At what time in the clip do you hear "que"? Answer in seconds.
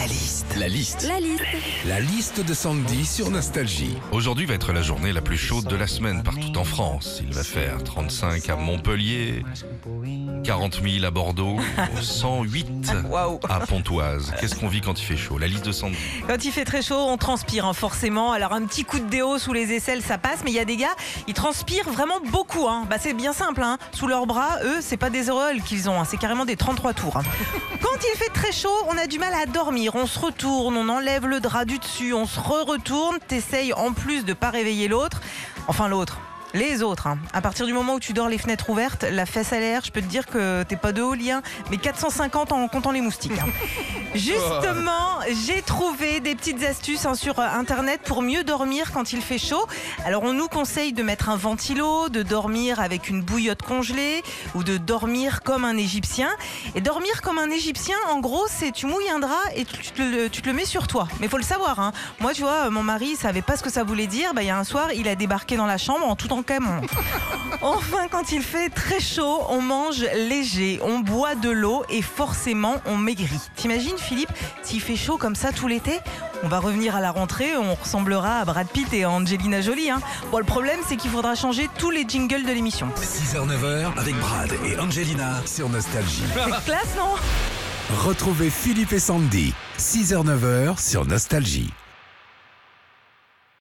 40.26-40.64, 63.62-63.70